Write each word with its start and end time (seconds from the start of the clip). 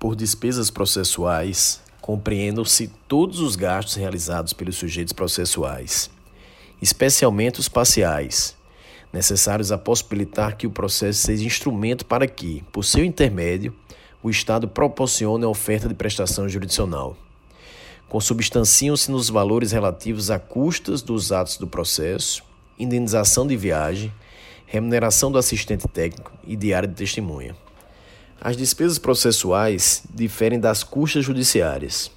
Por 0.00 0.16
despesas 0.16 0.70
processuais, 0.70 1.78
compreendam-se 2.00 2.88
todos 3.06 3.38
os 3.38 3.54
gastos 3.54 3.96
realizados 3.96 4.54
pelos 4.54 4.76
sujeitos 4.76 5.12
processuais, 5.12 6.08
especialmente 6.80 7.60
os 7.60 7.68
parciais, 7.68 8.56
necessários 9.12 9.70
a 9.70 9.76
possibilitar 9.76 10.56
que 10.56 10.66
o 10.66 10.70
processo 10.70 11.20
seja 11.20 11.44
instrumento 11.44 12.06
para 12.06 12.26
que, 12.26 12.64
por 12.72 12.82
seu 12.82 13.04
intermédio, 13.04 13.74
o 14.22 14.30
Estado 14.30 14.66
proporcione 14.66 15.44
a 15.44 15.48
oferta 15.50 15.86
de 15.86 15.94
prestação 15.94 16.48
jurisdicional. 16.48 17.14
Consubstanciam-se 18.08 19.10
nos 19.10 19.28
valores 19.28 19.70
relativos 19.70 20.30
a 20.30 20.38
custas 20.38 21.02
dos 21.02 21.30
atos 21.30 21.58
do 21.58 21.66
processo, 21.66 22.42
indenização 22.78 23.46
de 23.46 23.54
viagem, 23.54 24.10
remuneração 24.64 25.30
do 25.30 25.36
assistente 25.36 25.86
técnico 25.86 26.32
e 26.46 26.56
diário 26.56 26.88
de 26.88 26.94
testemunha. 26.94 27.54
As 28.42 28.56
despesas 28.56 28.98
processuais 28.98 30.02
diferem 30.14 30.58
das 30.58 30.82
custas 30.82 31.26
judiciárias. 31.26 32.10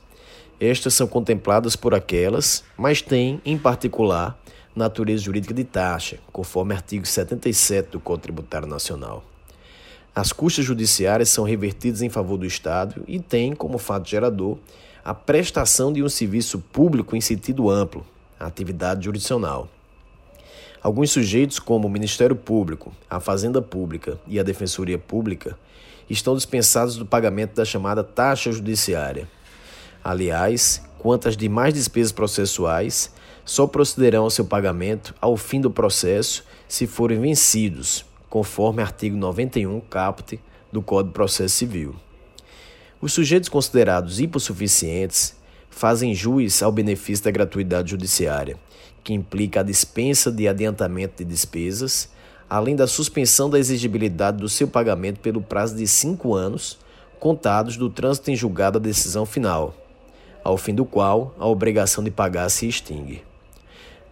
Estas 0.58 0.94
são 0.94 1.06
contempladas 1.06 1.76
por 1.76 1.94
aquelas, 1.94 2.64
mas 2.78 3.02
têm, 3.02 3.42
em 3.44 3.58
particular, 3.58 4.40
natureza 4.74 5.22
jurídica 5.22 5.54
de 5.54 5.66
taxa, 5.66 6.20
conforme 6.32 6.74
artigo 6.74 7.06
77 7.06 7.90
do 7.90 8.00
Código 8.00 8.24
Tributário 8.24 8.70
Nacional. 8.70 9.22
As 10.16 10.32
custas 10.32 10.64
judiciárias 10.64 11.28
são 11.28 11.44
revertidas 11.44 12.02
em 12.02 12.10
favor 12.10 12.38
do 12.38 12.46
Estado 12.46 13.04
e 13.06 13.20
têm 13.20 13.54
como 13.54 13.78
fato 13.78 14.10
gerador 14.10 14.58
a 15.04 15.14
prestação 15.14 15.92
de 15.92 16.02
um 16.02 16.08
serviço 16.08 16.58
público 16.58 17.18
em 17.18 17.22
sentido 17.22 17.70
amplo, 17.70 18.06
a 18.40 18.46
atividade 18.46 19.04
jurisdicional. 19.04 19.68
Alguns 20.82 21.12
sujeitos, 21.12 21.60
como 21.60 21.86
o 21.86 21.92
Ministério 21.92 22.36
Público, 22.36 22.94
a 23.10 23.20
Fazenda 23.20 23.62
Pública 23.62 24.18
e 24.26 24.40
a 24.40 24.44
Defensoria 24.44 24.98
Pública, 24.98 25.58
estão 26.10 26.36
dispensados 26.36 26.96
do 26.96 27.06
pagamento 27.06 27.56
da 27.56 27.66
chamada 27.66 28.04
taxa 28.04 28.52
judiciária. 28.52 29.28
Aliás, 30.04 30.82
quanto 31.00 31.30
às 31.30 31.38
demais 31.38 31.74
despesas 31.74 32.12
processuais, 32.12 33.14
só 33.46 33.68
procederão 33.68 34.24
ao 34.24 34.30
seu 34.30 34.46
pagamento 34.46 35.14
ao 35.20 35.36
fim 35.36 35.60
do 35.60 35.72
processo 35.72 36.46
se 36.68 36.88
forem 36.88 37.20
vencidos, 37.20 38.06
conforme 38.30 38.82
artigo 38.82 39.16
91 39.16 39.80
caput 39.82 40.40
do 40.72 40.82
Código 40.82 41.10
de 41.10 41.14
Processo 41.14 41.56
Civil. 41.56 41.96
Os 43.02 43.14
sujeitos 43.14 43.50
considerados 43.50 44.20
hipossuficientes 44.20 45.36
fazem 45.70 46.16
jus 46.16 46.64
ao 46.64 46.72
benefício 46.72 47.26
da 47.26 47.32
gratuidade 47.32 47.92
judiciária, 47.92 48.58
que 49.04 49.14
implica 49.14 49.60
a 49.60 49.64
dispensa 49.64 50.32
de 50.32 50.48
adiantamento 50.48 51.18
de 51.18 51.26
despesas 51.26 52.10
além 52.54 52.76
da 52.76 52.86
suspensão 52.86 53.50
da 53.50 53.58
exigibilidade 53.58 54.38
do 54.38 54.48
seu 54.48 54.68
pagamento 54.68 55.20
pelo 55.20 55.42
prazo 55.42 55.76
de 55.76 55.88
cinco 55.88 56.36
anos, 56.36 56.78
contados 57.20 57.78
do 57.78 57.90
trânsito 57.90 58.30
em 58.30 58.36
julgado 58.36 58.80
da 58.80 58.84
decisão 58.84 59.26
final, 59.26 59.74
ao 60.44 60.56
fim 60.56 60.76
do 60.76 60.86
qual 60.86 61.34
a 61.40 61.48
obrigação 61.48 62.04
de 62.04 62.12
pagar 62.12 62.48
se 62.50 62.68
extingue. 62.68 63.24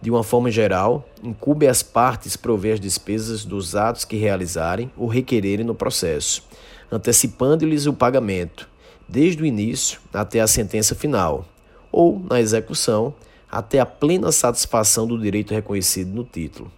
De 0.00 0.10
uma 0.10 0.24
forma 0.24 0.50
geral, 0.50 1.08
incube 1.22 1.68
às 1.68 1.84
partes 1.84 2.36
prover 2.36 2.74
as 2.74 2.80
despesas 2.80 3.44
dos 3.44 3.76
atos 3.76 4.04
que 4.04 4.16
realizarem 4.16 4.90
ou 4.96 5.06
requererem 5.06 5.64
no 5.64 5.72
processo, 5.76 6.42
antecipando-lhes 6.90 7.86
o 7.86 7.92
pagamento, 7.92 8.68
desde 9.08 9.40
o 9.40 9.46
início 9.46 10.00
até 10.12 10.40
a 10.40 10.48
sentença 10.48 10.96
final, 10.96 11.46
ou, 11.92 12.20
na 12.28 12.40
execução, 12.40 13.14
até 13.48 13.78
a 13.78 13.86
plena 13.86 14.32
satisfação 14.32 15.06
do 15.06 15.16
direito 15.16 15.54
reconhecido 15.54 16.12
no 16.12 16.24
título. 16.24 16.72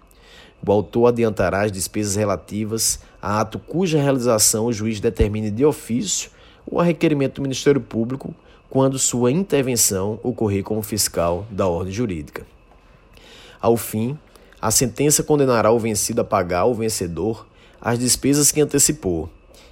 O 0.67 0.73
autor 0.73 1.09
adiantará 1.09 1.63
as 1.63 1.73
despesas 1.73 2.17
relativas 2.17 2.99
a 3.21 3.41
ato 3.41 3.59
cuja 3.59 4.01
realização 4.01 4.67
o 4.67 4.73
juiz 4.73 4.99
determine 4.99 5.51
de 5.51 5.65
ofício 5.65 6.31
ou 6.67 6.81
a 6.81 6.85
requerimento 6.85 7.35
do 7.35 7.43
Ministério 7.43 7.81
Público 7.81 8.35
quando 8.71 8.99
sua 8.99 9.31
intervenção 9.31 10.19
ocorrer 10.23 10.65
como 10.65 10.83
fiscal 10.83 11.47
da 11.51 11.67
ordem 11.67 11.93
jurídica. 11.93 12.47
Ao 13.61 13.77
fim, 13.77 14.19
a 14.61 14.71
sentença 14.71 15.23
condenará 15.23 15.71
o 15.71 15.79
vencido 15.79 16.23
a 16.23 16.25
pagar 16.25 16.61
ao 16.61 16.75
vencedor 16.75 17.47
as 17.81 17.99
despesas 17.99 18.51
que 18.51 18.63
antecipou, 18.63 19.29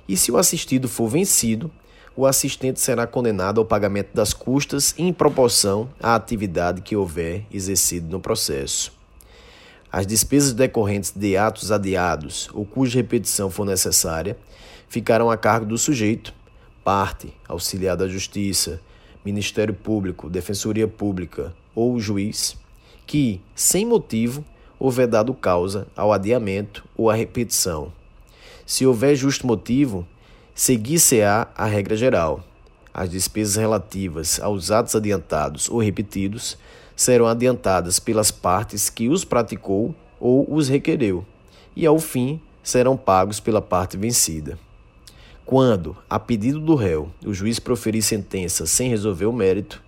e 0.06 0.16
se 0.16 0.30
o 0.30 0.36
assistido 0.36 0.88
for 0.88 1.08
vencido, 1.08 1.70
o 2.14 2.26
assistente 2.26 2.78
será 2.78 3.06
condenado 3.06 3.58
ao 3.58 3.64
pagamento 3.64 4.10
das 4.12 4.34
custas 4.34 4.94
em 4.98 5.12
proporção 5.12 5.88
à 5.98 6.14
atividade 6.14 6.82
que 6.82 6.94
houver 6.94 7.46
exercido 7.50 8.08
no 8.10 8.20
processo. 8.20 9.01
As 9.92 10.06
despesas 10.06 10.54
decorrentes 10.54 11.12
de 11.14 11.36
atos 11.36 11.70
adiados 11.70 12.48
ou 12.54 12.64
cuja 12.64 12.98
repetição 12.98 13.50
for 13.50 13.66
necessária 13.66 14.38
ficarão 14.88 15.30
a 15.30 15.36
cargo 15.36 15.66
do 15.66 15.76
sujeito, 15.76 16.32
parte, 16.82 17.30
auxiliar 17.46 17.94
da 17.94 18.08
Justiça, 18.08 18.80
Ministério 19.22 19.74
Público, 19.74 20.30
Defensoria 20.30 20.88
Pública 20.88 21.54
ou 21.74 22.00
juiz, 22.00 22.56
que, 23.06 23.38
sem 23.54 23.84
motivo, 23.84 24.42
houver 24.78 25.06
dado 25.06 25.34
causa 25.34 25.86
ao 25.94 26.10
adiamento 26.10 26.88
ou 26.96 27.10
à 27.10 27.14
repetição. 27.14 27.92
Se 28.64 28.86
houver 28.86 29.14
justo 29.14 29.46
motivo, 29.46 30.08
seguir-se-á 30.54 31.48
a 31.54 31.66
regra 31.66 31.96
geral. 31.96 32.42
As 32.94 33.08
despesas 33.08 33.56
relativas 33.56 34.40
aos 34.40 34.70
atos 34.70 34.94
adiantados 34.94 35.68
ou 35.70 35.80
repetidos 35.80 36.58
serão 36.94 37.26
adiantadas 37.26 37.98
pelas 37.98 38.30
partes 38.30 38.90
que 38.90 39.08
os 39.08 39.24
praticou 39.24 39.94
ou 40.20 40.46
os 40.52 40.68
requereu, 40.68 41.24
e 41.74 41.86
ao 41.86 41.98
fim 41.98 42.40
serão 42.62 42.96
pagos 42.96 43.40
pela 43.40 43.62
parte 43.62 43.96
vencida. 43.96 44.58
Quando, 45.44 45.96
a 46.08 46.20
pedido 46.20 46.60
do 46.60 46.74
réu, 46.74 47.10
o 47.24 47.32
juiz 47.32 47.58
proferir 47.58 48.02
sentença 48.02 48.66
sem 48.66 48.88
resolver 48.88 49.26
o 49.26 49.32
mérito, 49.32 49.82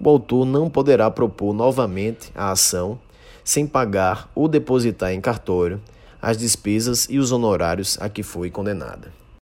o 0.00 0.08
autor 0.08 0.46
não 0.46 0.70
poderá 0.70 1.10
propor 1.10 1.52
novamente 1.52 2.30
a 2.34 2.50
ação 2.50 2.98
sem 3.44 3.66
pagar 3.66 4.30
ou 4.34 4.48
depositar 4.48 5.12
em 5.12 5.20
cartório 5.20 5.80
as 6.20 6.38
despesas 6.38 7.06
e 7.10 7.18
os 7.18 7.32
honorários 7.32 7.98
a 8.00 8.08
que 8.08 8.22
foi 8.22 8.50
condenada. 8.50 9.12